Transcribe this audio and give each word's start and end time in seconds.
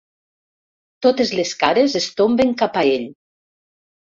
Totes 1.07 1.33
les 1.41 1.51
cares 1.65 1.99
es 2.01 2.09
tomben 2.23 2.57
cap 2.63 2.81
a 2.83 2.87
ell. 2.95 3.07